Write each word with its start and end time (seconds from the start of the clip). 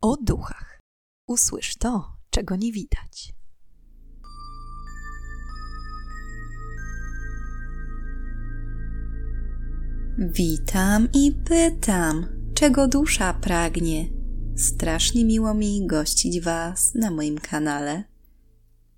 o 0.00 0.16
duchach. 0.16 0.80
Usłysz 1.26 1.76
to, 1.76 2.16
czego 2.30 2.56
nie 2.56 2.72
widać. 2.72 3.34
Witam 10.18 11.08
i 11.14 11.32
pytam, 11.44 12.26
czego 12.54 12.88
dusza 12.88 13.34
pragnie. 13.34 14.08
Strasznie 14.56 15.24
miło 15.24 15.54
mi 15.54 15.86
gościć 15.86 16.40
Was 16.40 16.94
na 16.94 17.10
moim 17.10 17.38
kanale. 17.38 18.04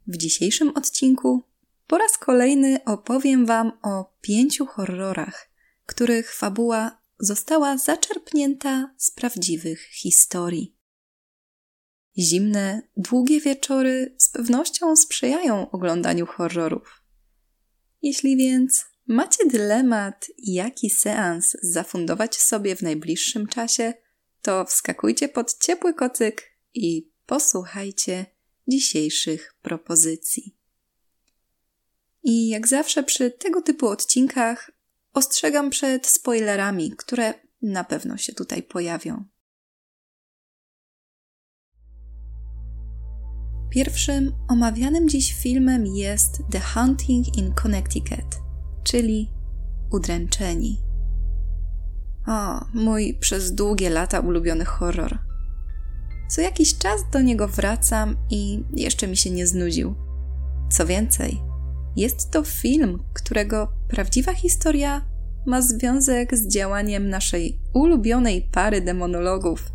W 0.07 0.17
dzisiejszym 0.17 0.69
odcinku 0.77 1.43
po 1.87 1.99
raz 1.99 2.19
kolejny 2.19 2.85
opowiem 2.85 3.47
Wam 3.47 3.73
o 3.83 4.05
pięciu 4.21 4.67
horrorach, 4.67 5.51
których 5.87 6.35
fabuła 6.35 7.01
została 7.19 7.79
zaczerpnięta 7.79 8.95
z 8.97 9.11
prawdziwych 9.11 9.83
historii. 9.83 10.80
Zimne, 12.19 12.83
długie 12.97 13.41
wieczory 13.41 14.15
z 14.19 14.29
pewnością 14.29 14.97
sprzyjają 14.97 15.71
oglądaniu 15.71 16.27
horrorów. 16.27 17.03
Jeśli 18.03 18.37
więc 18.37 18.85
macie 19.07 19.47
dylemat, 19.47 20.27
jaki 20.39 20.91
seans 20.91 21.57
zafundować 21.63 22.37
sobie 22.37 22.77
w 22.77 22.83
najbliższym 22.83 23.47
czasie, 23.47 23.95
to 24.43 24.65
wskakujcie 24.65 25.29
pod 25.29 25.59
ciepły 25.59 25.95
kocyk 25.95 26.43
i 26.75 27.13
posłuchajcie 27.27 28.27
dzisiejszych 28.69 29.55
propozycji. 29.63 30.57
I 32.23 32.49
jak 32.49 32.69
zawsze 32.69 33.03
przy 33.03 33.31
tego 33.31 33.63
typu 33.63 33.87
odcinkach 33.89 34.71
ostrzegam 35.13 35.71
przed 35.71 36.07
spoilerami, 36.07 36.91
które 36.97 37.35
na 37.63 37.85
pewno 37.85 38.17
się 38.17 38.33
tutaj 38.33 38.63
pojawią. 38.63 39.25
Pierwszym 43.71 44.33
omawianym 44.49 45.09
dziś 45.09 45.35
filmem 45.35 45.87
jest 45.87 46.43
The 46.51 46.61
Hunting 46.61 47.39
in 47.39 47.53
Connecticut, 47.53 48.41
czyli 48.85 49.31
Udręczeni. 49.91 50.81
O, 52.27 52.65
mój 52.75 53.15
przez 53.21 53.55
długie 53.55 53.91
lata 53.91 54.21
ulubiony 54.21 54.65
horror. 54.65 55.19
Co 56.29 56.41
jakiś 56.41 56.79
czas 56.79 57.01
do 57.13 57.21
niego 57.21 57.49
wracam 57.49 58.17
i 58.31 58.65
jeszcze 58.73 59.07
mi 59.07 59.17
się 59.17 59.31
nie 59.31 59.47
znudził. 59.47 59.95
Co 60.71 60.87
więcej, 60.87 61.41
jest 61.97 62.31
to 62.31 62.43
film, 62.43 63.03
którego 63.13 63.73
prawdziwa 63.89 64.35
historia 64.35 65.05
ma 65.47 65.63
związek 65.63 66.37
z 66.37 66.49
działaniem 66.49 67.09
naszej 67.09 67.59
ulubionej 67.75 68.49
pary 68.53 68.81
demonologów 68.81 69.73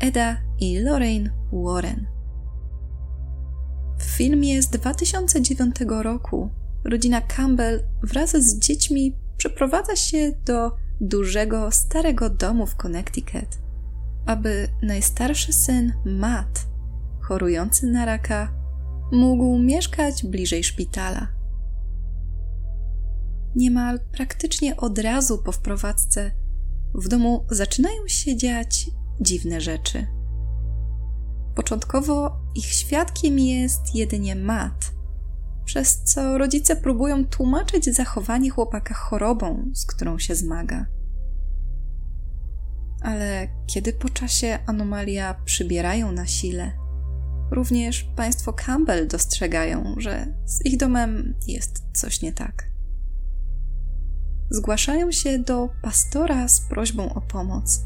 Eda 0.00 0.36
i 0.60 0.78
Lorraine 0.78 1.30
Warren. 1.52 2.17
Filmie 4.18 4.62
z 4.62 4.68
2009 4.68 5.76
roku 5.88 6.50
rodzina 6.84 7.20
Campbell 7.20 7.82
wraz 8.02 8.30
z 8.30 8.58
dziećmi 8.58 9.16
przeprowadza 9.36 9.96
się 9.96 10.32
do 10.44 10.76
dużego, 11.00 11.70
starego 11.70 12.30
domu 12.30 12.66
w 12.66 12.76
Connecticut, 12.76 13.58
aby 14.26 14.68
najstarszy 14.82 15.52
syn 15.52 15.92
Matt, 16.04 16.66
chorujący 17.20 17.86
na 17.86 18.04
raka, 18.04 18.52
mógł 19.12 19.58
mieszkać 19.58 20.24
bliżej 20.24 20.64
szpitala. 20.64 21.28
Niemal 23.56 24.00
praktycznie 24.12 24.76
od 24.76 24.98
razu 24.98 25.38
po 25.38 25.52
wprowadzce 25.52 26.30
w 26.94 27.08
domu 27.08 27.46
zaczynają 27.50 28.08
się 28.08 28.36
dziać 28.36 28.90
dziwne 29.20 29.60
rzeczy. 29.60 30.17
Początkowo 31.58 32.40
ich 32.54 32.64
świadkiem 32.64 33.38
jest 33.38 33.94
jedynie 33.94 34.36
Matt, 34.36 34.92
przez 35.64 36.02
co 36.02 36.38
rodzice 36.38 36.76
próbują 36.76 37.26
tłumaczyć 37.26 37.84
zachowanie 37.94 38.50
chłopaka 38.50 38.94
chorobą, 38.94 39.70
z 39.74 39.86
którą 39.86 40.18
się 40.18 40.34
zmaga. 40.34 40.86
Ale 43.02 43.48
kiedy 43.66 43.92
po 43.92 44.08
czasie 44.08 44.58
anomalia 44.66 45.34
przybierają 45.44 46.12
na 46.12 46.26
sile, 46.26 46.72
również 47.50 48.04
państwo 48.16 48.52
Campbell 48.52 49.08
dostrzegają, 49.08 49.94
że 49.96 50.26
z 50.44 50.66
ich 50.66 50.76
domem 50.76 51.34
jest 51.46 51.82
coś 51.92 52.22
nie 52.22 52.32
tak. 52.32 52.70
Zgłaszają 54.50 55.12
się 55.12 55.38
do 55.38 55.68
pastora 55.82 56.48
z 56.48 56.60
prośbą 56.60 57.14
o 57.14 57.20
pomoc. 57.20 57.84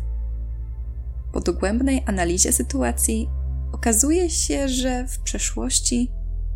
Po 1.32 1.41
dogłębnej 1.41 2.03
analizie 2.06 2.53
sytuacji 2.53 3.28
okazuje 3.72 4.31
się, 4.31 4.69
że 4.69 5.06
w 5.09 5.19
przeszłości 5.19 6.10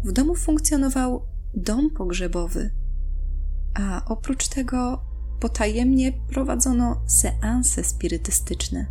w 0.05 0.13
domu 0.13 0.35
funkcjonował 0.35 1.27
dom 1.55 1.91
pogrzebowy, 1.91 2.71
a 3.75 4.05
oprócz 4.05 4.49
tego 4.49 5.05
potajemnie 5.41 6.13
prowadzono 6.13 7.03
seanse 7.07 7.85
spirytystyczne. 7.85 8.87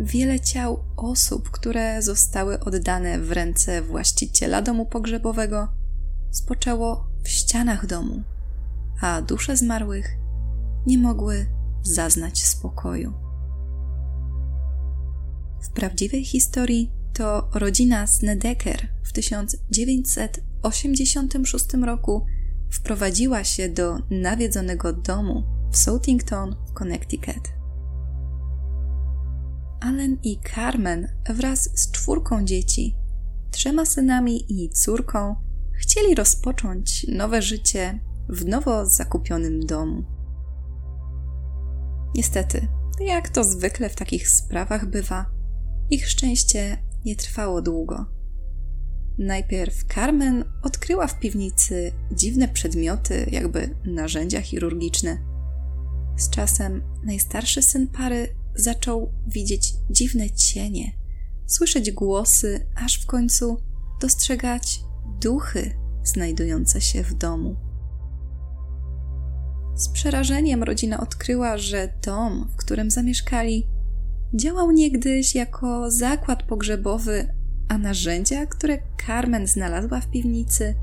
Wiele 0.00 0.40
ciał 0.40 0.84
osób, 0.96 1.50
które 1.50 2.02
zostały 2.02 2.60
oddane 2.60 3.18
w 3.18 3.32
ręce 3.32 3.82
właściciela 3.82 4.62
domu 4.62 4.86
pogrzebowego, 4.86 5.68
spoczęło 6.30 7.06
w 7.24 7.28
ścianach 7.28 7.86
domu, 7.86 8.22
a 9.00 9.22
dusze 9.22 9.56
zmarłych 9.56 10.16
nie 10.86 10.98
mogły 10.98 11.46
zaznać 11.82 12.44
spokoju. 12.44 13.29
Prawdziwej 15.74 16.24
historii 16.24 16.92
to 17.12 17.48
rodzina 17.54 18.06
Snedeker 18.06 18.88
w 19.02 19.12
1986 19.12 21.64
roku 21.82 22.26
wprowadziła 22.70 23.44
się 23.44 23.68
do 23.68 23.98
nawiedzonego 24.10 24.92
domu 24.92 25.44
w 25.70 25.76
Southington 25.76 26.56
w 26.66 26.72
Connecticut. 26.72 27.52
Allen 29.80 30.18
i 30.22 30.40
Carmen 30.54 31.08
wraz 31.28 31.70
z 31.74 31.90
czwórką 31.90 32.44
dzieci, 32.44 32.96
trzema 33.50 33.86
synami 33.86 34.62
i 34.62 34.70
córką 34.70 35.36
chcieli 35.72 36.14
rozpocząć 36.14 37.06
nowe 37.08 37.42
życie 37.42 38.00
w 38.28 38.46
nowo 38.46 38.86
zakupionym 38.86 39.66
domu. 39.66 40.04
Niestety, 42.14 42.68
jak 43.00 43.28
to 43.28 43.44
zwykle 43.44 43.88
w 43.88 43.96
takich 43.96 44.28
sprawach 44.28 44.86
bywa, 44.86 45.39
ich 45.90 46.08
szczęście 46.08 46.78
nie 47.04 47.16
trwało 47.16 47.62
długo. 47.62 48.06
Najpierw 49.18 49.84
Carmen 49.94 50.44
odkryła 50.62 51.06
w 51.06 51.18
piwnicy 51.18 51.92
dziwne 52.12 52.48
przedmioty, 52.48 53.26
jakby 53.30 53.74
narzędzia 53.84 54.40
chirurgiczne. 54.40 55.18
Z 56.16 56.30
czasem 56.30 56.82
najstarszy 57.04 57.62
syn 57.62 57.88
pary 57.88 58.34
zaczął 58.54 59.12
widzieć 59.26 59.72
dziwne 59.90 60.30
cienie, 60.30 60.92
słyszeć 61.46 61.90
głosy, 61.90 62.66
aż 62.74 63.02
w 63.02 63.06
końcu 63.06 63.62
dostrzegać 64.00 64.80
duchy 65.20 65.76
znajdujące 66.04 66.80
się 66.80 67.02
w 67.02 67.14
domu. 67.14 67.56
Z 69.74 69.88
przerażeniem 69.88 70.62
rodzina 70.62 71.00
odkryła, 71.00 71.58
że 71.58 71.92
dom, 72.02 72.50
w 72.52 72.56
którym 72.56 72.90
zamieszkali, 72.90 73.66
działał 74.34 74.70
niegdyś 74.70 75.34
jako 75.34 75.90
zakład 75.90 76.42
pogrzebowy, 76.42 77.34
a 77.68 77.78
narzędzia, 77.78 78.46
które 78.46 78.78
Carmen 79.06 79.46
znalazła 79.46 80.00
w 80.00 80.10
piwnicy, 80.10 80.74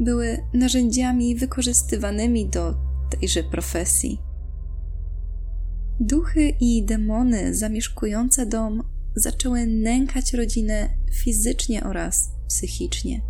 były 0.00 0.38
narzędziami 0.54 1.36
wykorzystywanymi 1.36 2.48
do 2.48 2.74
tejże 3.10 3.42
profesji. 3.42 4.18
Duchy 6.00 6.52
i 6.60 6.84
demony 6.84 7.54
zamieszkujące 7.54 8.46
dom 8.46 8.82
zaczęły 9.14 9.66
nękać 9.66 10.32
rodzinę 10.32 10.88
fizycznie 11.12 11.84
oraz 11.84 12.30
psychicznie. 12.48 13.20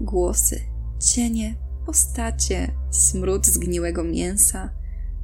Głosy, 0.00 0.60
cienie, 1.00 1.56
postacie, 1.86 2.70
smród 2.90 3.46
zgniłego 3.46 4.04
mięsa, 4.04 4.77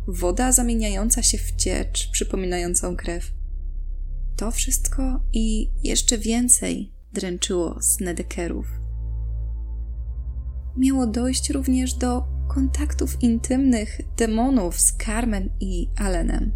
woda 0.06 0.52
zamieniająca 0.52 1.22
się 1.22 1.38
w 1.38 1.52
ciecz 1.52 2.10
przypominającą 2.10 2.96
krew. 2.96 3.32
To 4.36 4.50
wszystko 4.50 5.20
i 5.32 5.70
jeszcze 5.82 6.18
więcej 6.18 6.92
dręczyło 7.12 7.82
Snedekerów. 7.82 8.66
Miało 10.76 11.06
dojść 11.06 11.50
również 11.50 11.94
do 11.94 12.24
kontaktów 12.48 13.22
intymnych 13.22 14.00
demonów 14.16 14.80
z 14.80 14.96
Carmen 14.96 15.50
i 15.60 15.90
Allenem. 15.96 16.52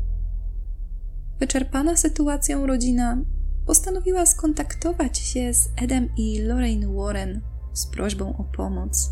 Wyczerpana 1.41 1.97
sytuacją 1.97 2.67
rodzina 2.67 3.25
postanowiła 3.67 4.27
skontaktować 4.27 5.19
się 5.19 5.55
z 5.55 5.69
Edem 5.77 6.09
i 6.17 6.39
Lorraine 6.43 6.95
Warren 6.95 7.41
z 7.73 7.87
prośbą 7.87 8.37
o 8.37 8.45
pomoc. 8.45 9.11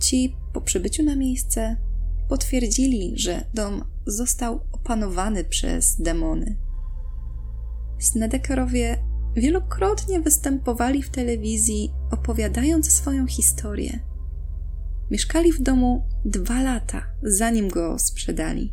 Ci 0.00 0.36
po 0.52 0.60
przybyciu 0.60 1.02
na 1.02 1.16
miejsce 1.16 1.76
potwierdzili, 2.32 3.12
że 3.16 3.44
dom 3.54 3.84
został 4.06 4.60
opanowany 4.72 5.44
przez 5.44 6.00
demony 6.00 6.56
Snedekerowie 7.98 8.98
wielokrotnie 9.36 10.20
występowali 10.20 11.02
w 11.02 11.10
telewizji, 11.10 11.92
opowiadając 12.10 12.92
swoją 12.92 13.26
historię. 13.26 13.98
Mieszkali 15.10 15.52
w 15.52 15.62
domu 15.62 16.02
dwa 16.24 16.62
lata, 16.62 17.02
zanim 17.22 17.68
go 17.68 17.98
sprzedali. 17.98 18.72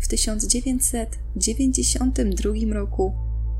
W 0.00 0.08
1992 0.08 2.52
roku 2.72 3.14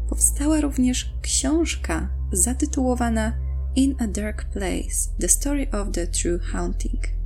powstała 0.09 0.61
również 0.61 1.15
książka 1.23 2.11
zatytułowana 2.33 3.39
In 3.77 3.95
a 3.99 4.07
Dark 4.07 4.45
Place 4.45 5.09
The 5.21 5.29
Story 5.29 5.71
of 5.71 5.89
the 5.93 6.07
True 6.07 6.39
Haunting 6.39 7.18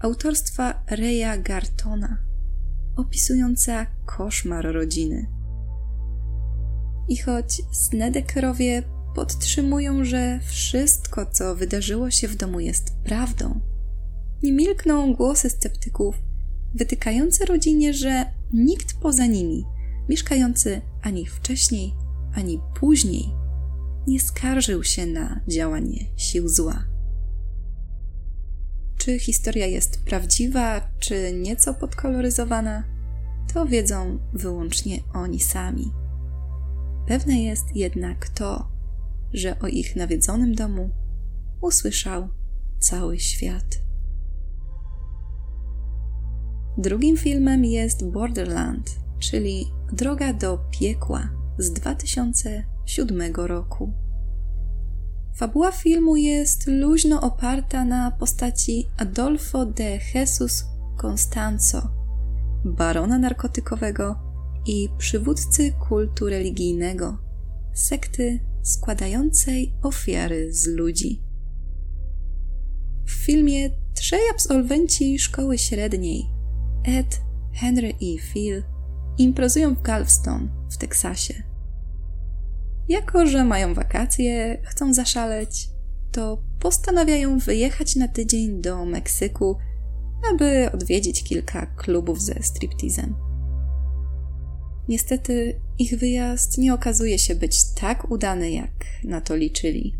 autorstwa 0.00 0.82
Reya 0.90 1.42
Gartona, 1.42 2.18
opisująca 2.96 3.86
koszmar 4.06 4.64
rodziny. 4.64 5.26
I 7.08 7.16
choć 7.16 7.62
Snedekerowie 7.72 8.82
podtrzymują, 9.14 10.04
że 10.04 10.40
wszystko, 10.42 11.26
co 11.26 11.56
wydarzyło 11.56 12.10
się 12.10 12.28
w 12.28 12.36
domu, 12.36 12.60
jest 12.60 12.96
prawdą, 13.04 13.60
nie 14.42 14.52
milkną 14.52 15.14
głosy 15.14 15.50
sceptyków 15.50 16.14
wytykające 16.74 17.44
rodzinie, 17.44 17.94
że 17.94 18.24
nikt 18.52 18.94
poza 19.00 19.26
nimi, 19.26 19.64
mieszkający 20.08 20.80
ani 21.02 21.26
wcześniej, 21.26 21.94
ani 22.34 22.60
później, 22.80 23.24
nie 24.06 24.20
skarżył 24.20 24.84
się 24.84 25.06
na 25.06 25.40
działanie 25.48 26.04
sił 26.16 26.48
zła. 26.48 26.84
Czy 29.00 29.18
historia 29.18 29.66
jest 29.66 30.04
prawdziwa, 30.04 30.80
czy 30.98 31.32
nieco 31.32 31.74
podkoloryzowana, 31.74 32.84
to 33.54 33.66
wiedzą 33.66 34.18
wyłącznie 34.32 35.00
oni 35.14 35.40
sami. 35.40 35.92
Pewne 37.06 37.42
jest 37.42 37.76
jednak 37.76 38.28
to, 38.28 38.68
że 39.32 39.58
o 39.58 39.66
ich 39.66 39.96
nawiedzonym 39.96 40.54
domu 40.54 40.90
usłyszał 41.60 42.28
cały 42.78 43.18
świat. 43.18 43.80
Drugim 46.78 47.16
filmem 47.16 47.64
jest 47.64 48.06
Borderland, 48.06 48.98
czyli 49.18 49.66
Droga 49.92 50.32
do 50.32 50.58
piekła 50.70 51.30
z 51.58 51.72
2007 51.72 53.34
roku. 53.34 53.92
Fabuła 55.34 55.72
filmu 55.72 56.16
jest 56.16 56.66
luźno 56.66 57.20
oparta 57.20 57.84
na 57.84 58.10
postaci 58.10 58.88
Adolfo 58.96 59.66
de 59.66 59.98
Jesus 60.14 60.64
Constanzo, 61.02 61.90
barona 62.64 63.18
narkotykowego 63.18 64.16
i 64.66 64.88
przywódcy 64.98 65.72
kultu 65.88 66.26
religijnego, 66.26 67.18
sekty 67.74 68.40
składającej 68.62 69.74
ofiary 69.82 70.52
z 70.52 70.66
ludzi. 70.66 71.22
W 73.06 73.10
filmie 73.10 73.70
trzej 73.94 74.20
absolwenci 74.30 75.18
szkoły 75.18 75.58
średniej, 75.58 76.26
Ed, 76.84 77.20
Henry 77.52 77.92
i 78.00 78.18
Phil, 78.18 78.62
imprezują 79.18 79.74
w 79.74 79.82
Galveston 79.82 80.50
w 80.70 80.76
Teksasie. 80.76 81.49
Jako, 82.90 83.26
że 83.26 83.44
mają 83.44 83.74
wakacje, 83.74 84.62
chcą 84.64 84.94
zaszaleć, 84.94 85.68
to 86.12 86.42
postanawiają 86.60 87.38
wyjechać 87.38 87.96
na 87.96 88.08
tydzień 88.08 88.62
do 88.62 88.84
Meksyku, 88.84 89.56
aby 90.32 90.72
odwiedzić 90.72 91.24
kilka 91.24 91.66
klubów 91.66 92.22
ze 92.22 92.42
striptizem. 92.42 93.14
Niestety, 94.88 95.60
ich 95.78 95.98
wyjazd 95.98 96.58
nie 96.58 96.74
okazuje 96.74 97.18
się 97.18 97.34
być 97.34 97.74
tak 97.74 98.10
udany, 98.10 98.50
jak 98.50 98.84
na 99.04 99.20
to 99.20 99.36
liczyli. 99.36 99.94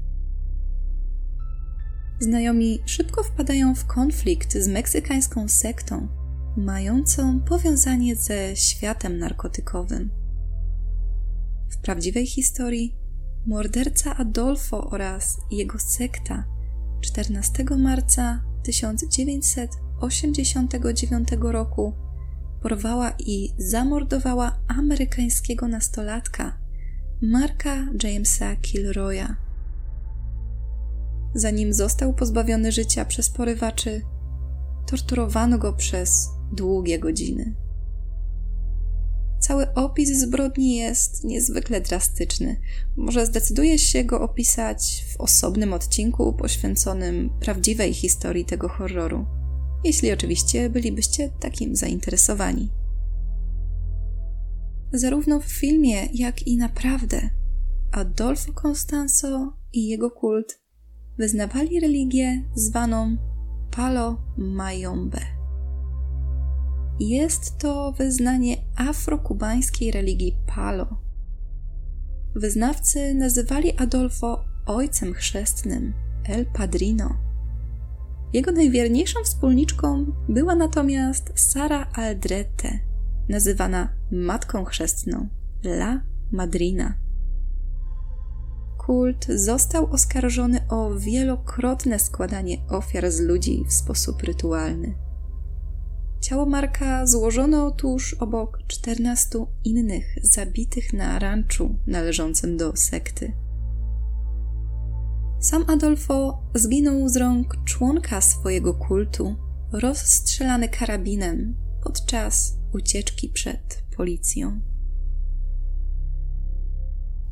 Znajomi 2.21 2.79
szybko 2.87 3.23
wpadają 3.23 3.75
w 3.75 3.87
konflikt 3.87 4.53
z 4.59 4.69
meksykańską 4.69 5.49
sektą, 5.49 6.09
mającą 6.57 7.41
powiązanie 7.41 8.17
ze 8.17 8.57
światem 8.57 9.19
narkotykowym. 9.19 10.20
W 11.71 11.79
prawdziwej 11.79 12.27
historii 12.27 12.97
morderca 13.47 14.17
Adolfo 14.17 14.91
oraz 14.91 15.39
jego 15.51 15.79
sekta 15.79 16.45
14 17.01 17.65
marca 17.79 18.43
1989 18.63 21.29
roku 21.41 21.95
porwała 22.63 23.13
i 23.19 23.55
zamordowała 23.59 24.59
amerykańskiego 24.69 25.69
nastolatka 25.69 26.59
Marka 27.23 27.87
Jamesa 28.03 28.57
Kilroya. 28.57 29.37
Zanim 31.35 31.73
został 31.73 32.15
pozbawiony 32.15 32.73
życia 32.73 33.05
przez 33.05 33.31
porywaczy, 33.31 34.03
torturowano 34.87 35.59
go 35.59 35.73
przez 35.73 36.29
długie 36.53 36.99
godziny. 36.99 37.55
Cały 39.51 39.75
opis 39.75 40.19
zbrodni 40.19 40.77
jest 40.77 41.25
niezwykle 41.25 41.81
drastyczny. 41.81 42.61
Może 42.97 43.27
zdecyduje 43.27 43.79
się 43.79 44.05
go 44.05 44.21
opisać 44.21 45.05
w 45.13 45.21
osobnym 45.21 45.73
odcinku 45.73 46.33
poświęconym 46.33 47.31
prawdziwej 47.41 47.95
historii 47.95 48.45
tego 48.45 48.69
horroru, 48.69 49.27
jeśli 49.85 50.13
oczywiście 50.13 50.71
bylibyście 50.71 51.29
takim 51.41 51.77
zainteresowani. 51.77 52.71
Zarówno 54.93 55.41
w 55.41 55.45
filmie, 55.45 56.09
jak 56.15 56.47
i 56.47 56.57
naprawdę 56.57 57.31
Adolfo 57.93 58.53
Constanzo 58.53 59.53
i 59.73 59.89
jego 59.89 60.11
kult 60.11 60.61
wyznawali 61.19 61.81
religię 61.81 62.45
zwaną 62.55 63.17
Palo 63.71 64.23
Mayombe. 64.39 65.40
Jest 67.01 67.59
to 67.59 67.93
wyznanie 67.93 68.57
afrokubańskiej 68.77 69.91
religii 69.91 70.37
Palo. 70.47 70.87
Wyznawcy 72.35 73.15
nazywali 73.15 73.77
Adolfo 73.79 74.45
ojcem 74.67 75.15
chrzestnym, 75.15 75.95
El 76.25 76.47
Padrino. 76.47 77.17
Jego 78.33 78.53
najwierniejszą 78.53 79.25
wspólniczką 79.25 80.07
była 80.29 80.55
natomiast 80.55 81.33
Sara 81.35 81.87
Aldrete, 81.93 82.79
nazywana 83.29 83.93
matką 84.11 84.65
chrzestną, 84.65 85.29
La 85.65 86.03
Madrina. 86.33 86.95
Kult 88.79 89.27
został 89.27 89.93
oskarżony 89.93 90.69
o 90.69 90.95
wielokrotne 90.95 91.99
składanie 91.99 92.57
ofiar 92.69 93.11
z 93.11 93.21
ludzi 93.21 93.65
w 93.69 93.73
sposób 93.73 94.23
rytualny. 94.23 95.10
Ciało 96.21 96.47
Marka 96.47 97.07
złożono 97.07 97.71
tuż 97.71 98.15
obok 98.15 98.59
czternastu 98.67 99.47
innych 99.65 100.19
zabitych 100.23 100.93
na 100.93 101.19
ranczu 101.19 101.79
należącym 101.87 102.57
do 102.57 102.77
sekty. 102.77 103.33
Sam 105.41 105.65
Adolfo 105.69 106.43
zginął 106.55 107.09
z 107.09 107.17
rąk 107.17 107.57
członka 107.65 108.21
swojego 108.21 108.75
kultu, 108.75 109.37
rozstrzelany 109.73 110.69
karabinem 110.69 111.55
podczas 111.83 112.57
ucieczki 112.75 113.29
przed 113.29 113.83
policją. 113.97 114.61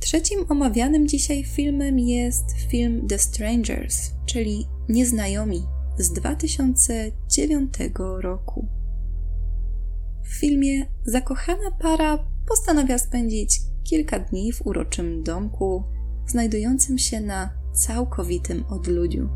Trzecim 0.01 0.39
omawianym 0.49 1.09
dzisiaj 1.09 1.45
filmem 1.45 1.99
jest 1.99 2.53
film 2.71 3.09
The 3.09 3.19
Strangers, 3.19 4.11
czyli 4.27 4.67
Nieznajomi 4.89 5.63
z 5.99 6.13
2009 6.13 7.75
roku. 8.21 8.78
W 10.29 10.41
filmie 10.41 10.87
zakochana 11.05 11.71
para 11.71 12.19
postanawia 12.49 12.99
spędzić 12.99 13.61
kilka 13.85 14.19
dni 14.19 14.53
w 14.53 14.67
uroczym 14.67 15.23
domku, 15.23 15.85
znajdującym 16.27 16.99
się 16.99 17.21
na 17.21 17.51
całkowitym 17.73 18.65
odludziu. 18.69 19.29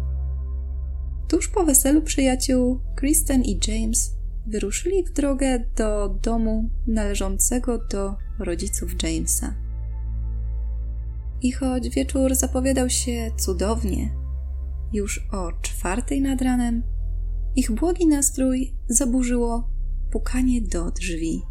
Tuż 1.28 1.48
po 1.48 1.64
weselu 1.64 2.02
przyjaciół, 2.02 2.80
Kristen 2.96 3.42
i 3.42 3.60
James 3.68 4.16
wyruszyli 4.46 5.04
w 5.04 5.12
drogę 5.12 5.64
do 5.76 6.08
domu 6.08 6.70
należącego 6.86 7.78
do 7.78 8.16
rodziców 8.38 9.02
Jamesa. 9.02 9.54
I 11.42 11.52
choć 11.52 11.88
wieczór 11.88 12.34
zapowiadał 12.34 12.90
się 12.90 13.30
cudownie, 13.36 14.10
już 14.92 15.26
o 15.32 15.52
czwartej 15.62 16.20
nad 16.20 16.42
ranem 16.42 16.82
ich 17.56 17.70
błogi 17.70 18.06
nastrój 18.06 18.74
zaburzyło 18.88 19.71
pukanie 20.12 20.62
do 20.62 20.90
drzwi. 20.90 21.42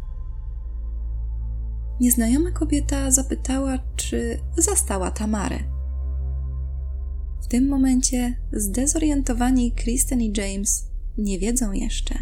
Nieznajoma 2.00 2.50
kobieta 2.50 3.10
zapytała, 3.10 3.78
czy 3.96 4.38
zastała 4.56 5.10
Tamarę. 5.10 5.58
W 7.42 7.46
tym 7.46 7.68
momencie 7.68 8.36
zdezorientowani 8.52 9.72
Kristen 9.72 10.20
i 10.20 10.32
James 10.36 10.86
nie 11.18 11.38
wiedzą 11.38 11.72
jeszcze, 11.72 12.14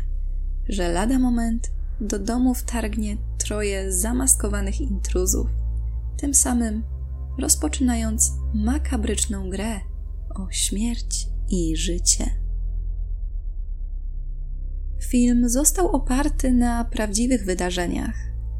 że 0.68 0.92
lada 0.92 1.18
moment 1.18 1.70
do 2.00 2.18
domu 2.18 2.54
wtargnie 2.54 3.16
nastroje 3.50 3.92
zamaskowanych 3.92 4.80
intruzów, 4.80 5.46
tym 6.16 6.34
samym 6.34 6.82
rozpoczynając 7.38 8.32
makabryczną 8.54 9.50
grę 9.50 9.80
o 10.34 10.46
śmierć 10.50 11.26
i 11.48 11.76
życie. 11.76 12.30
Film 15.02 15.48
został 15.48 15.88
oparty 15.88 16.52
na 16.52 16.84
prawdziwych 16.84 17.44
wydarzeniach, 17.44 18.14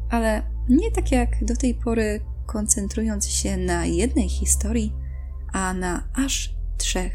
ale 0.09 0.43
nie 0.69 0.91
tak 0.91 1.11
jak 1.11 1.45
do 1.45 1.55
tej 1.55 1.75
pory 1.75 2.21
koncentrując 2.45 3.27
się 3.27 3.57
na 3.57 3.85
jednej 3.85 4.29
historii, 4.29 4.93
a 5.53 5.73
na 5.73 6.07
aż 6.13 6.55
trzech. 6.77 7.13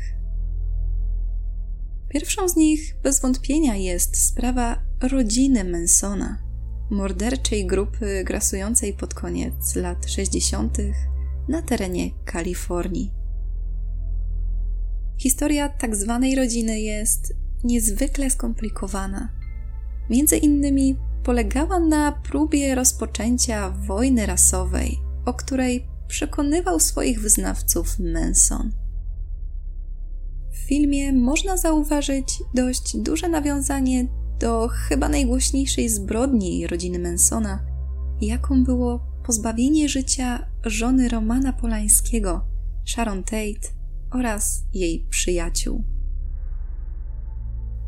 Pierwszą 2.08 2.48
z 2.48 2.56
nich 2.56 2.96
bez 3.02 3.20
wątpienia 3.20 3.76
jest 3.76 4.26
sprawa 4.26 4.82
rodziny 5.02 5.64
Mansona, 5.64 6.38
morderczej 6.90 7.66
grupy 7.66 8.24
grasującej 8.24 8.92
pod 8.92 9.14
koniec 9.14 9.76
lat 9.76 10.10
60. 10.10 10.78
na 11.48 11.62
terenie 11.62 12.10
Kalifornii. 12.24 13.12
Historia 15.18 15.68
tak 15.68 15.96
zwanej 15.96 16.36
rodziny 16.36 16.80
jest 16.80 17.45
niezwykle 17.64 18.30
skomplikowana. 18.30 19.28
Między 20.10 20.36
innymi 20.36 20.96
polegała 21.24 21.78
na 21.78 22.12
próbie 22.12 22.74
rozpoczęcia 22.74 23.70
wojny 23.70 24.26
rasowej, 24.26 24.98
o 25.24 25.34
której 25.34 25.86
przekonywał 26.08 26.80
swoich 26.80 27.20
wyznawców 27.20 27.98
Manson. 27.98 28.72
W 30.52 30.68
filmie 30.68 31.12
można 31.12 31.56
zauważyć 31.56 32.42
dość 32.54 32.96
duże 32.96 33.28
nawiązanie 33.28 34.06
do 34.40 34.68
chyba 34.68 35.08
najgłośniejszej 35.08 35.88
zbrodni 35.88 36.66
rodziny 36.66 36.98
Mansona, 36.98 37.66
jaką 38.20 38.64
było 38.64 39.06
pozbawienie 39.26 39.88
życia 39.88 40.46
żony 40.64 41.08
Romana 41.08 41.52
Polańskiego, 41.52 42.46
Sharon 42.84 43.24
Tate 43.24 43.68
oraz 44.10 44.64
jej 44.74 45.06
przyjaciół. 45.10 45.95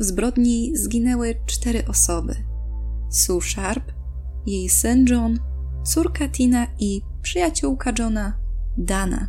W 0.00 0.04
zbrodni 0.04 0.76
zginęły 0.76 1.34
cztery 1.46 1.86
osoby: 1.86 2.36
Sue 3.10 3.40
Sharp, 3.40 3.92
jej 4.46 4.68
syn 4.68 5.06
John, 5.08 5.38
córka 5.84 6.28
Tina 6.28 6.66
i 6.78 7.02
przyjaciółka 7.22 7.92
Johna, 7.98 8.38
Dana. 8.78 9.28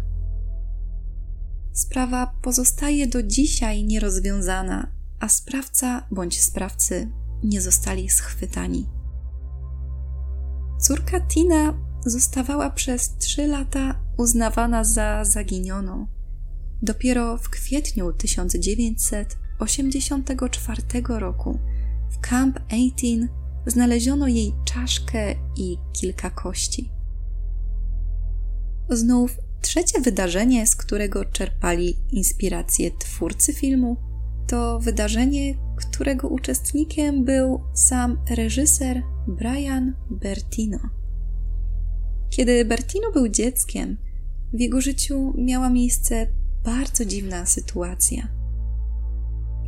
Sprawa 1.74 2.36
pozostaje 2.42 3.08
do 3.08 3.24
dzisiaj 3.24 3.84
nierozwiązana, 3.84 4.95
a 5.20 5.30
sprawca 5.30 6.08
bądź 6.12 6.42
sprawcy 6.42 7.12
nie 7.44 7.62
zostali 7.62 8.10
schwytani. 8.10 8.90
Córka 10.80 11.22
Tina 11.22 11.74
zostawała 12.06 12.70
przez 12.70 13.18
trzy 13.18 13.48
lata 13.48 13.96
uznawana 14.18 14.84
za 14.84 15.26
zaginioną. 15.26 16.08
Dopiero 16.82 17.38
w 17.38 17.50
kwietniu 17.50 18.14
1984 18.14 20.82
roku 21.08 21.60
w 22.10 22.20
Camp 22.20 22.60
18 22.74 23.28
znaleziono 23.66 24.28
jej 24.28 24.54
czaszkę 24.66 25.36
i 25.58 25.78
kilka 25.94 26.30
kości. 26.30 26.92
Znów 28.90 29.38
trzecie 29.62 30.02
wydarzenie, 30.02 30.68
z 30.68 30.76
którego 30.76 31.26
czerpali 31.26 31.98
inspirację 32.12 32.92
twórcy 32.92 33.54
filmu, 33.54 33.98
to 34.48 34.80
wydarzenie, 34.80 35.56
którego 35.76 36.28
uczestnikiem 36.28 37.24
był 37.24 37.64
sam 37.74 38.18
reżyser 38.30 39.02
Brian 39.28 39.94
Bertino. 40.10 40.80
Kiedy 42.30 42.66
Bertino 42.66 43.12
był 43.12 43.28
dzieckiem, 43.28 43.98
w 44.54 44.60
jego 44.60 44.82
życiu 44.82 45.34
miała 45.38 45.70
miejsce 45.70 46.28
bardzo 46.64 47.06
dziwna 47.06 47.46
sytuacja. 47.46 48.28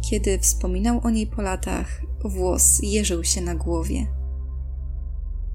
Kiedy 0.09 0.39
wspominał 0.39 0.99
o 1.03 1.09
niej 1.09 1.27
po 1.27 1.41
latach, 1.41 2.01
włos 2.25 2.79
jeżył 2.83 3.23
się 3.23 3.41
na 3.41 3.55
głowie. 3.55 4.07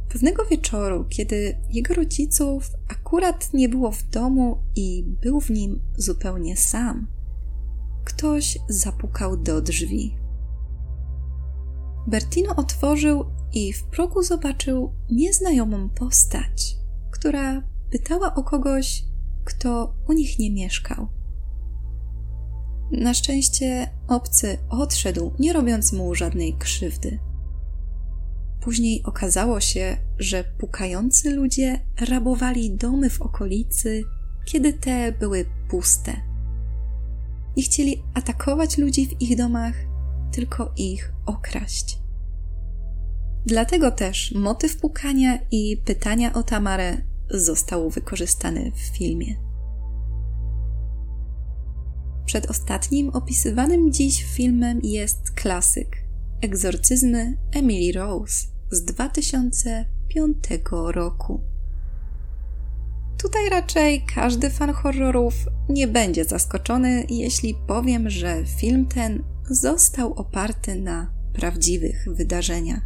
Pewnego 0.09 0.45
wieczoru, 0.45 1.05
kiedy 1.09 1.57
jego 1.71 1.95
rodziców 1.95 2.71
akurat 2.89 3.55
nie 3.55 3.69
było 3.69 3.93
w 3.93 4.09
domu 4.11 4.59
i 4.77 5.05
był 5.23 5.41
w 5.41 5.51
nim 5.51 5.81
zupełnie 5.97 6.57
sam, 6.57 7.07
ktoś 8.05 8.59
zapukał 8.69 9.37
do 9.37 9.63
drzwi. 9.63 10.17
Bertino 12.07 12.57
otworzył 12.57 13.25
i 13.53 13.73
w 13.73 13.85
progu 13.85 14.23
zobaczył 14.23 14.93
nieznajomą 15.11 15.89
postać, 15.89 16.77
która 17.11 17.63
pytała 17.91 18.35
o 18.35 18.43
kogoś, 18.43 19.05
kto 19.45 19.95
u 20.09 20.13
nich 20.13 20.39
nie 20.39 20.51
mieszkał. 20.51 21.09
Na 22.93 23.15
szczęście 23.15 23.91
obcy 24.09 24.59
odszedł, 24.69 25.33
nie 25.39 25.53
robiąc 25.53 25.93
mu 25.93 26.15
żadnej 26.15 26.55
krzywdy. 26.59 27.19
Później 28.61 29.03
okazało 29.03 29.61
się, 29.61 29.97
że 30.19 30.45
pukający 30.45 31.31
ludzie 31.31 31.81
rabowali 32.01 32.77
domy 32.77 33.11
w 33.11 33.23
okolicy, 33.23 34.05
kiedy 34.45 34.73
te 34.73 35.13
były 35.13 35.45
puste. 35.69 36.32
Nie 37.57 37.63
chcieli 37.63 38.03
atakować 38.15 38.79
ludzi 38.79 39.07
w 39.07 39.21
ich 39.23 39.37
domach, 39.37 39.75
tylko 40.33 40.73
ich 40.77 41.13
okraść. 41.27 41.99
Dlatego 43.47 43.91
też 43.91 44.33
motyw 44.35 44.77
pukania 44.77 45.39
i 45.51 45.77
pytania 45.85 46.33
o 46.33 46.43
Tamarę 46.43 46.97
został 47.31 47.91
wykorzystany 47.91 48.73
w 48.75 48.97
filmie. 48.99 49.37
Przedostatnim 52.25 53.09
opisywanym 53.09 53.93
dziś 53.93 54.25
filmem 54.25 54.81
jest 54.83 55.31
klasyk 55.31 55.97
Egzorcyzmy 56.41 57.39
Emily 57.53 57.93
Rose 57.93 58.47
z 58.71 58.85
2005 58.85 60.37
roku. 60.87 61.52
Tutaj 63.23 63.49
raczej 63.51 64.05
każdy 64.15 64.51
fan 64.51 64.73
horrorów 64.73 65.35
nie 65.69 65.89
będzie 65.89 66.25
zaskoczony, 66.25 67.07
jeśli 67.09 67.55
powiem, 67.67 68.11
że 68.11 68.45
film 68.47 68.87
ten 68.87 69.25
został 69.51 70.13
oparty 70.13 70.75
na 70.77 71.15
prawdziwych 71.33 72.09
wydarzeniach. 72.13 72.83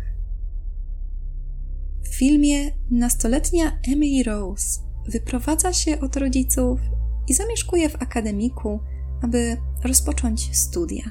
W 2.03 2.15
filmie 2.15 2.71
nastoletnia 2.91 3.79
Emily 3.89 4.23
Rose 4.23 4.81
wyprowadza 5.09 5.73
się 5.73 6.01
od 6.01 6.17
rodziców 6.17 6.81
i 7.29 7.35
zamieszkuje 7.35 7.89
w 7.89 8.03
akademiku, 8.03 8.81
aby 9.23 9.57
rozpocząć 9.85 10.57
studia. 10.57 11.05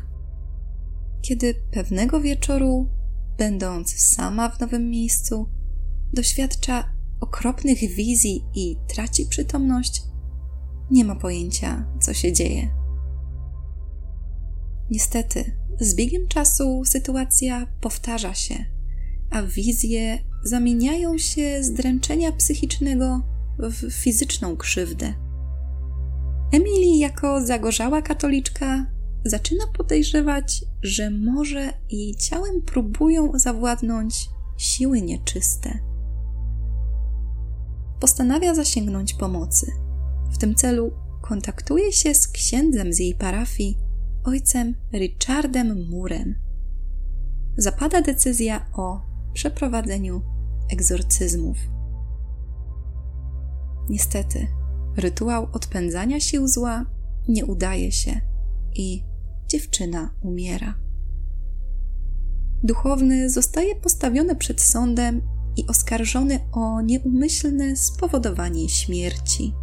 Kiedy 1.22 1.53
pewnego 1.72 2.22
wieczoru, 2.22 2.89
będąc 3.38 3.94
sama 3.94 4.50
w 4.50 4.60
nowym 4.60 4.89
miejscu, 4.89 5.50
doświadcza 6.13 6.94
okropnych 7.25 7.79
wizji 7.79 8.46
i 8.55 8.77
traci 8.88 9.25
przytomność, 9.25 10.03
nie 10.91 11.05
ma 11.05 11.15
pojęcia, 11.15 11.86
co 12.01 12.13
się 12.13 12.34
dzieje. 12.34 12.70
Niestety, 14.91 15.58
z 15.79 15.96
biegiem 15.96 16.27
czasu 16.27 16.84
sytuacja 16.86 17.67
powtarza 17.82 18.34
się, 18.34 18.65
a 19.29 19.41
wizje 19.41 20.20
zamieniają 20.44 21.17
się 21.17 21.63
z 21.63 21.74
dręczenia 21.74 22.32
psychicznego 22.32 23.22
w 23.60 23.91
fizyczną 23.91 24.58
krzywdę. 24.58 25.13
Emily, 26.51 26.98
jako 26.98 27.46
zagorzała 27.46 28.01
katoliczka, 28.01 28.86
zaczyna 29.25 29.63
podejrzewać, 29.77 30.65
że 30.84 31.10
może 31.10 31.74
jej 31.89 32.15
ciałem 32.15 32.62
próbują 32.62 33.32
zawładnąć 33.39 34.29
siły 34.58 35.01
nieczyste. 35.01 35.94
Postanawia 37.99 38.55
zasięgnąć 38.55 39.13
pomocy. 39.13 39.71
W 40.31 40.37
tym 40.37 40.55
celu 40.55 40.91
kontaktuje 41.21 41.91
się 41.91 42.13
z 42.15 42.27
księdzem 42.27 42.93
z 42.93 42.99
jej 42.99 43.15
parafii, 43.15 43.77
ojcem 44.23 44.75
Richardem 44.93 45.89
Murem. 45.89 46.35
Zapada 47.57 48.01
decyzja 48.01 48.65
o 48.73 49.01
przeprowadzeniu 49.33 50.21
egzorcyzmów. 50.71 51.57
Niestety, 53.89 54.47
rytuał 54.97 55.47
odpędzania 55.53 56.19
sił 56.19 56.47
zła 56.47 56.85
nie 57.27 57.45
udaje 57.45 57.91
się 57.91 58.21
i 58.75 59.03
dziewczyna 59.47 60.13
umiera. 60.21 60.75
Duchowny 62.63 63.29
zostaje 63.29 63.75
postawiony 63.75 64.35
przed 64.35 64.61
sądem 64.61 65.21
i 65.57 65.67
oskarżony 65.67 66.39
o 66.51 66.81
nieumyślne 66.81 67.75
spowodowanie 67.75 68.69
śmierci. 68.69 69.53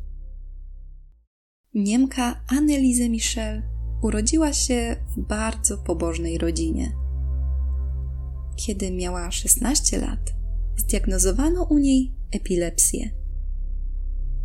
Niemka 1.75 2.45
Anneliese 2.47 3.09
Michel 3.09 3.63
urodziła 4.03 4.53
się 4.53 4.97
w 5.17 5.21
bardzo 5.21 5.79
pobożnej 5.79 6.39
rodzinie. 6.39 6.93
Kiedy 8.57 8.91
miała 8.91 9.31
16 9.31 9.99
lat, 9.99 10.35
zdiagnozowano 10.77 11.63
u 11.63 11.79
niej 11.79 12.13
epilepsję. 12.33 13.11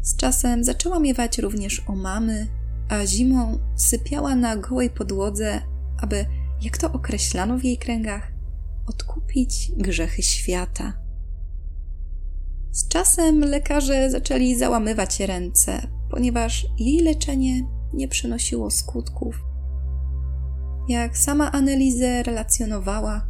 Z 0.01 0.15
czasem 0.15 0.63
zaczęła 0.63 0.99
miewać 0.99 1.37
również 1.37 1.83
omamy, 1.87 2.47
a 2.89 3.05
zimą 3.05 3.59
sypiała 3.75 4.35
na 4.35 4.57
gołej 4.57 4.89
podłodze, 4.89 5.61
aby, 6.01 6.25
jak 6.61 6.77
to 6.77 6.91
określano 6.91 7.57
w 7.57 7.63
jej 7.63 7.77
kręgach, 7.77 8.31
odkupić 8.87 9.71
grzechy 9.77 10.23
świata. 10.23 10.93
Z 12.71 12.87
czasem 12.87 13.39
lekarze 13.39 14.11
zaczęli 14.11 14.55
załamywać 14.55 15.19
ręce, 15.19 15.87
ponieważ 16.11 16.67
jej 16.79 16.99
leczenie 16.99 17.67
nie 17.93 18.07
przynosiło 18.07 18.71
skutków. 18.71 19.43
Jak 20.87 21.17
sama 21.17 21.51
Annelize 21.51 22.23
relacjonowała, 22.23 23.27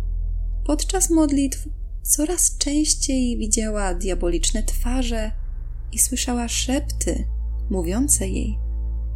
podczas 0.65 1.09
modlitw 1.09 1.67
coraz 2.03 2.57
częściej 2.57 3.37
widziała 3.37 3.93
diaboliczne 3.93 4.63
twarze 4.63 5.31
i 5.91 5.99
słyszała 5.99 6.47
szepty 6.47 7.27
mówiące 7.69 8.27
jej, 8.27 8.59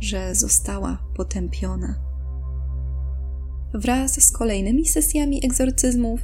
że 0.04 0.36
została 0.36 1.04
potępiona. 1.16 1.96
Wraz 3.74 4.22
z 4.22 4.32
kolejnymi 4.32 4.88
sesjami 4.88 5.46
egzorcyzmów, 5.46 6.22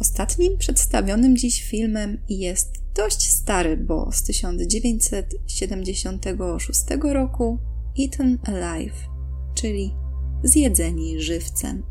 Ostatnim 0.00 0.58
przedstawionym 0.58 1.36
dziś 1.36 1.62
filmem 1.62 2.18
jest 2.28 2.74
dość 2.96 3.30
stary, 3.30 3.76
bo 3.76 4.12
z 4.12 4.22
1976 4.22 6.80
roku 7.12 7.58
Eaten 8.02 8.38
Alive, 8.44 9.08
czyli 9.54 9.94
Zjedzeni 10.42 11.20
żywcem. 11.20 11.82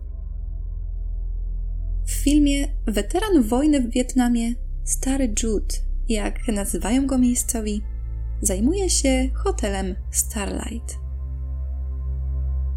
W 2.06 2.12
filmie 2.12 2.68
weteran 2.88 3.44
wojny 3.44 3.80
w 3.80 3.90
Wietnamie, 3.90 4.54
stary 4.84 5.34
Jude, 5.44 5.76
jak 6.10 6.48
nazywają 6.48 7.08
go 7.08 7.18
miejscowi, 7.18 7.82
zajmuje 8.42 8.90
się 8.90 9.30
hotelem 9.34 9.96
Starlight. 10.12 11.00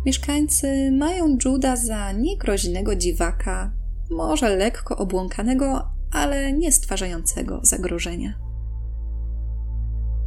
Mieszkańcy 0.06 0.92
mają 0.92 1.36
Juda 1.44 1.76
za 1.76 2.12
niegroźnego 2.12 2.96
dziwaka, 2.96 3.81
może 4.12 4.56
lekko 4.56 4.96
obłąkanego, 4.96 5.90
ale 6.12 6.52
nie 6.52 6.72
stwarzającego 6.72 7.60
zagrożenia. 7.62 8.34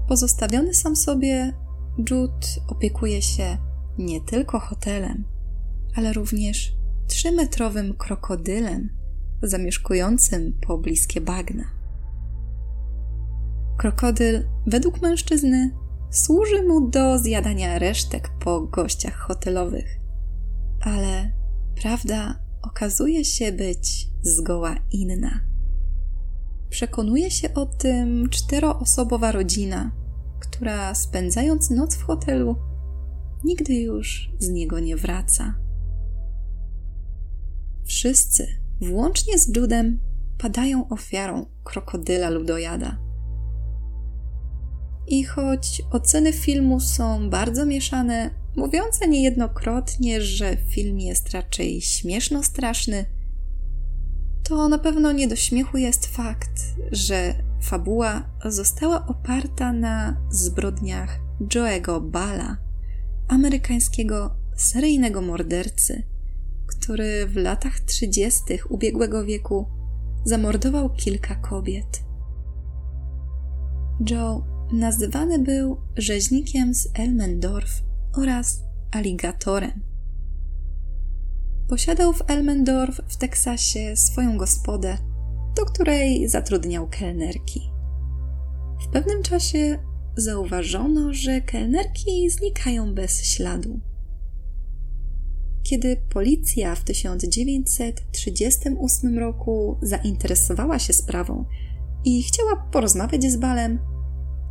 Pozostawiony 0.08 0.74
sam 0.74 0.96
sobie, 0.96 1.54
Jude 2.10 2.48
opiekuje 2.68 3.22
się 3.22 3.58
nie 3.98 4.22
tylko 4.22 4.60
hotelem, 4.60 5.24
ale 5.96 6.14
również 6.14 6.76
trzymetrowym 7.08 7.94
krokodylem 7.94 8.90
zamieszkującym 9.44 10.54
pobliskie 10.68 11.22
bagna. 11.22 11.64
Krokodyl, 13.78 14.48
według 14.68 15.02
mężczyzny, 15.02 15.72
służy 16.10 16.64
mu 16.64 16.90
do 16.90 17.18
zjadania 17.18 17.80
resztek 17.80 18.30
po 18.40 18.62
gościach 18.62 19.16
hotelowych, 19.16 20.00
ale 20.82 21.32
prawda 21.82 22.45
okazuje 22.66 23.26
się 23.26 23.52
być 23.52 24.10
zgoła 24.22 24.76
inna. 24.92 25.40
Przekonuje 26.70 27.32
się 27.32 27.54
o 27.54 27.66
tym 27.66 28.30
czteroosobowa 28.30 29.32
rodzina, 29.32 29.92
która 30.40 30.96
spędzając 30.96 31.70
noc 31.70 31.96
w 31.96 32.04
hotelu, 32.04 32.56
nigdy 33.44 33.74
już 33.74 34.32
z 34.40 34.50
niego 34.50 34.80
nie 34.80 34.96
wraca. 34.96 35.56
Wszyscy, 37.86 38.48
włącznie 38.82 39.40
z 39.40 39.56
Judem, 39.56 40.00
padają 40.38 40.90
ofiarą 40.90 41.46
krokodyla 41.64 42.30
ludojada. 42.30 42.98
I 45.08 45.24
choć 45.24 45.82
oceny 45.92 46.34
filmu 46.34 46.80
są 46.80 47.30
bardzo 47.30 47.66
mieszane, 47.66 48.45
mówiące 48.56 49.08
niejednokrotnie, 49.08 50.22
że 50.22 50.58
film 50.58 51.00
jest 51.00 51.30
raczej 51.30 51.82
śmieszno-straszny, 51.82 53.06
to 54.44 54.70
na 54.70 54.80
pewno 54.80 55.12
nie 55.12 55.28
do 55.28 55.36
śmiechu 55.36 55.78
jest 55.78 56.06
fakt, 56.06 56.62
że 56.92 57.34
fabuła 57.62 58.30
została 58.46 59.08
oparta 59.08 59.74
na 59.74 60.18
zbrodniach 60.32 61.20
Joe'ego 61.42 62.10
Bala, 62.10 62.58
amerykańskiego 63.28 64.36
seryjnego 64.56 65.22
mordercy, 65.22 66.04
który 66.68 67.28
w 67.28 67.36
latach 67.36 67.80
30. 67.80 68.42
ubiegłego 68.70 69.26
wieku 69.26 69.66
zamordował 70.26 70.90
kilka 70.90 71.36
kobiet. 71.36 72.04
Joe 74.10 74.44
nazywany 74.74 75.40
był 75.40 75.78
rzeźnikiem 75.98 76.74
z 76.74 76.88
Elmendorf 76.94 77.85
oraz 78.18 78.64
aligatorem. 78.92 79.82
Posiadał 81.70 82.14
w 82.14 82.30
Elmendorf 82.30 83.02
w 83.08 83.18
Teksasie 83.18 83.96
swoją 83.96 84.38
gospodę, 84.38 84.98
do 85.56 85.66
której 85.66 86.30
zatrudniał 86.30 86.88
kelnerki. 86.88 87.72
W 88.82 88.88
pewnym 88.88 89.24
czasie 89.24 89.80
zauważono, 90.18 91.14
że 91.14 91.42
kelnerki 91.42 92.30
znikają 92.30 92.94
bez 92.94 93.24
śladu. 93.24 93.80
Kiedy 95.64 95.98
policja 96.10 96.76
w 96.76 96.84
1938 96.84 99.20
roku 99.20 99.80
zainteresowała 99.82 100.80
się 100.80 100.94
sprawą 100.94 101.46
i 102.06 102.24
chciała 102.24 102.56
porozmawiać 102.56 103.24
z 103.24 103.38
Balem, 103.38 103.80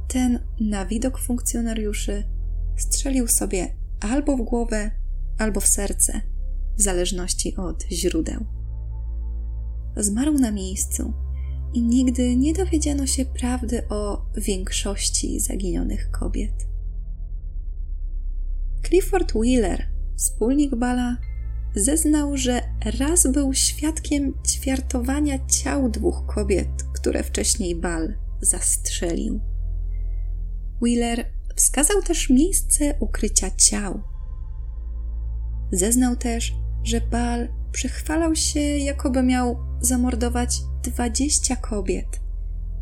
ten 0.08 0.38
na 0.60 0.86
widok 0.86 1.18
funkcjonariuszy 1.18 2.33
strzelił 2.76 3.28
sobie 3.28 3.74
albo 4.00 4.36
w 4.36 4.42
głowę, 4.42 4.90
albo 5.38 5.60
w 5.60 5.66
serce, 5.66 6.20
w 6.76 6.82
zależności 6.82 7.56
od 7.56 7.84
źródeł. 7.90 8.44
zmarł 9.96 10.32
na 10.32 10.50
miejscu 10.50 11.12
i 11.74 11.82
nigdy 11.82 12.36
nie 12.36 12.54
dowiedziano 12.54 13.06
się 13.06 13.24
prawdy 13.24 13.88
o 13.88 14.26
większości 14.36 15.40
zaginionych 15.40 16.10
kobiet. 16.10 16.66
Clifford 18.86 19.32
Wheeler, 19.32 19.86
wspólnik 20.16 20.74
Bala, 20.74 21.16
zeznał, 21.74 22.36
że 22.36 22.60
raz 22.98 23.26
był 23.26 23.54
świadkiem 23.54 24.34
ćwiartowania 24.46 25.46
ciał 25.46 25.88
dwóch 25.88 26.26
kobiet, 26.26 26.68
które 26.94 27.22
wcześniej 27.22 27.76
Bal 27.76 28.14
zastrzelił. 28.40 29.40
Wheeler 30.82 31.26
wskazał 31.54 32.02
też 32.02 32.30
miejsce 32.30 32.94
ukrycia 33.00 33.50
ciał. 33.50 34.02
Zeznał 35.72 36.16
też, 36.16 36.54
że 36.82 37.00
Bal 37.00 37.48
przechwalał 37.72 38.34
się, 38.34 38.60
jakoby 38.60 39.22
miał 39.22 39.56
zamordować 39.80 40.60
dwadzieścia 40.82 41.56
kobiet, 41.56 42.20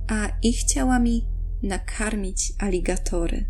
a 0.08 0.28
ich 0.42 0.64
ciałami 0.64 1.26
nakarmić 1.62 2.52
aligatory. 2.58 3.44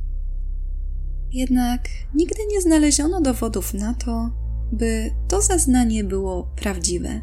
Jednak 1.33 1.89
nigdy 2.15 2.41
nie 2.49 2.61
znaleziono 2.61 3.21
dowodów 3.21 3.75
na 3.75 3.95
to, 3.95 4.31
by 4.73 5.11
to 5.29 5.43
zeznanie 5.43 6.05
było 6.05 6.53
prawdziwe. 6.57 7.21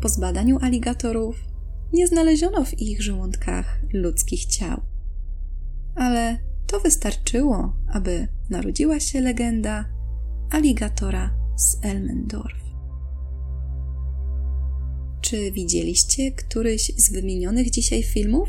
Po 0.00 0.08
zbadaniu 0.08 0.58
aligatorów 0.60 1.36
nie 1.92 2.06
znaleziono 2.06 2.64
w 2.64 2.80
ich 2.80 3.02
żołądkach 3.02 3.80
ludzkich 3.92 4.46
ciał. 4.46 4.80
Ale 5.94 6.47
to 6.68 6.80
wystarczyło, 6.80 7.72
aby 7.92 8.28
narodziła 8.50 9.00
się 9.00 9.20
legenda 9.20 9.84
aligatora 10.50 11.34
z 11.56 11.84
Elmendorf. 11.84 12.58
Czy 15.20 15.52
widzieliście 15.52 16.32
któryś 16.32 16.92
z 16.96 17.12
wymienionych 17.12 17.70
dzisiaj 17.70 18.02
filmów? 18.02 18.48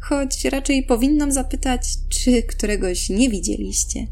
Choć 0.00 0.44
raczej 0.44 0.86
powinnam 0.86 1.32
zapytać, 1.32 1.88
czy 2.08 2.42
któregoś 2.42 3.10
nie 3.10 3.30
widzieliście. 3.30 4.06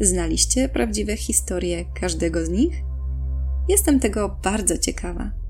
Znaliście 0.00 0.68
prawdziwe 0.68 1.16
historie 1.16 1.84
każdego 2.00 2.46
z 2.46 2.48
nich? 2.48 2.82
Jestem 3.68 4.00
tego 4.00 4.38
bardzo 4.42 4.78
ciekawa. 4.78 5.43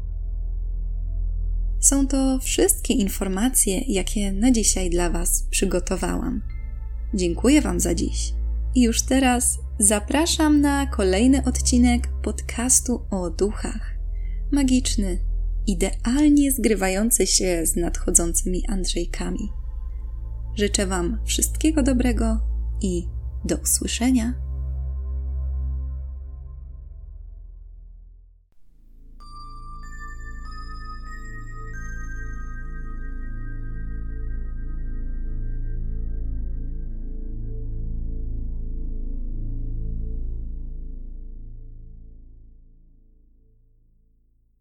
Są 1.84 2.06
to 2.06 2.38
wszystkie 2.38 2.94
informacje, 2.94 3.80
jakie 3.80 4.32
na 4.32 4.50
dzisiaj 4.50 4.90
dla 4.90 5.10
Was 5.10 5.42
przygotowałam. 5.50 6.42
Dziękuję 7.14 7.62
Wam 7.62 7.80
za 7.80 7.94
dziś. 7.94 8.32
I 8.74 8.82
już 8.82 9.02
teraz 9.02 9.58
zapraszam 9.78 10.60
na 10.60 10.86
kolejny 10.86 11.44
odcinek 11.44 12.08
podcastu 12.22 13.00
o 13.10 13.30
duchach. 13.30 13.94
Magiczny, 14.52 15.18
idealnie 15.66 16.52
zgrywający 16.52 17.26
się 17.26 17.66
z 17.66 17.76
nadchodzącymi 17.76 18.66
Andrzejkami. 18.68 19.48
Życzę 20.54 20.86
Wam 20.86 21.18
wszystkiego 21.24 21.82
dobrego 21.82 22.40
i 22.82 23.08
do 23.44 23.56
usłyszenia 23.56 24.43